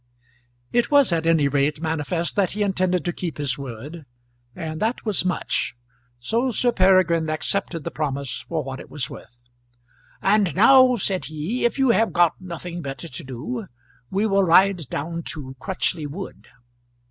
It 0.71 0.89
was 0.89 1.11
at 1.11 1.27
any 1.27 1.47
rate 1.47 1.79
manifest 1.79 2.35
that 2.35 2.53
he 2.53 2.63
intended 2.63 3.05
to 3.05 3.13
keep 3.13 3.37
his 3.37 3.55
word, 3.59 4.07
and 4.55 4.79
that 4.81 5.05
was 5.05 5.23
much; 5.23 5.75
so 6.17 6.49
Sir 6.49 6.71
Peregrine 6.71 7.29
accepted 7.29 7.83
the 7.83 7.91
promise 7.91 8.43
for 8.49 8.63
what 8.63 8.79
it 8.79 8.89
was 8.89 9.11
worth. 9.11 9.39
"And 10.19 10.55
now," 10.55 10.95
said 10.95 11.25
he, 11.25 11.65
"if 11.65 11.77
you 11.77 11.91
have 11.91 12.13
got 12.13 12.33
nothing 12.41 12.81
better 12.81 13.07
to 13.09 13.23
do, 13.23 13.67
we 14.09 14.25
will 14.25 14.43
ride 14.43 14.89
down 14.89 15.21
to 15.35 15.55
Crutchley 15.59 16.07
Wood." 16.07 16.47